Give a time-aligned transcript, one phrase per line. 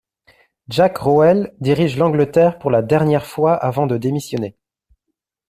[0.67, 4.55] Jack Rowell dirige l'Angleterre pour la dernière fois avant de démissionner.